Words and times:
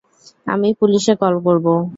আমি 0.47 0.69
পুলিশে 0.79 1.13
কল 1.21 1.35
করব। 1.45 1.65